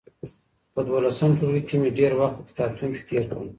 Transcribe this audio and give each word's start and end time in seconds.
په 0.73 0.79
دولسم 0.87 1.31
ټولګي 1.37 1.61
کي 1.67 1.75
مي 1.81 1.89
ډېر 1.99 2.11
وخت 2.19 2.35
په 2.39 2.43
کتابتون 2.49 2.89
کي 2.97 3.01
تېر 3.09 3.23
کړ. 3.29 3.41